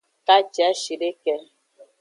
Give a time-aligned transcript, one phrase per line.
[0.25, 1.33] Kaciashideke.